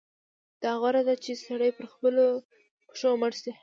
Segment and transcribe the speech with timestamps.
[0.63, 2.25] دا غوره ده چې سړی پر خپلو
[2.89, 3.51] پښو مړ شي.